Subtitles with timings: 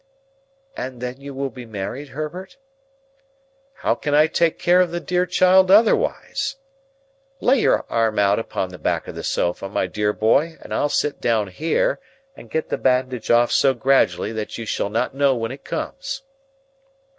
[0.75, 2.57] "And then you will be married, Herbert?"
[3.83, 8.79] "How can I take care of the dear child otherwise?—Lay your arm out upon the
[8.79, 11.99] back of the sofa, my dear boy, and I'll sit down here,
[12.35, 16.23] and get the bandage off so gradually that you shall not know when it comes.